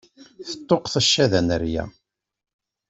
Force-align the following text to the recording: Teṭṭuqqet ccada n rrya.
Teṭṭuqqet 0.49 0.95
ccada 1.07 1.39
n 1.41 1.49
rrya. 1.61 1.83